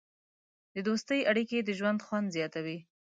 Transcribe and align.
د 0.75 0.75
دوستۍ 0.87 1.19
اړیکې 1.31 1.57
د 1.63 1.69
ژوند 1.79 1.99
خوند 2.05 2.27
زیاتوي. 2.35 2.77